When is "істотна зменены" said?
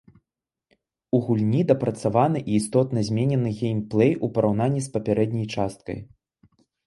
2.61-3.49